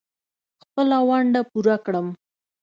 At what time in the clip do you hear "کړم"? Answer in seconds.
1.85-2.07